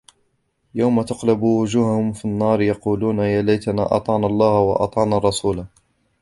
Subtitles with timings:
[0.75, 5.65] يوم تقلب وجوههم في النار يقولون يا ليتنا أطعنا الله وأطعنا الرسولا